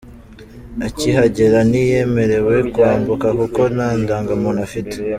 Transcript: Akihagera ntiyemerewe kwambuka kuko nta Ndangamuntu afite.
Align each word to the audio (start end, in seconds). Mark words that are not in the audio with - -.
Akihagera 0.87 1.59
ntiyemerewe 1.69 2.55
kwambuka 2.73 3.27
kuko 3.39 3.61
nta 3.75 3.89
Ndangamuntu 4.01 4.59
afite. 4.67 4.95